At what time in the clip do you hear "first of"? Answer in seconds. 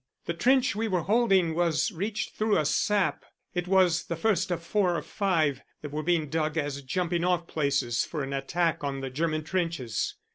4.15-4.63